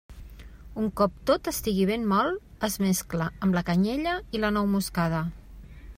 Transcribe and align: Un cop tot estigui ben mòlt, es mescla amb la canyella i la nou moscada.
Un 0.83 0.87
cop 1.01 1.19
tot 1.31 1.49
estigui 1.51 1.85
ben 1.89 2.07
mòlt, 2.13 2.47
es 2.69 2.79
mescla 2.85 3.29
amb 3.49 3.59
la 3.59 3.65
canyella 3.69 4.19
i 4.39 4.43
la 4.47 4.55
nou 4.57 4.71
moscada. 4.77 5.25